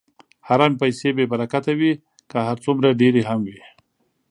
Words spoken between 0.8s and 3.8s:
پیسې بېبرکته وي، که هر څومره ډېرې هم وي.